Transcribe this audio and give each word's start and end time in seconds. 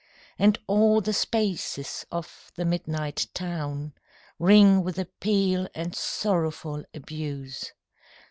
And 0.39 0.57
all 0.65 0.99
the 0.99 1.13
spaces 1.13 2.07
of 2.11 2.51
the 2.55 2.65
midnight 2.65 3.27
town 3.35 3.93
Ring 4.39 4.83
with 4.83 4.97
appeal 4.97 5.67
and 5.75 5.93
sorrowful 5.95 6.83
abuse. 6.95 7.71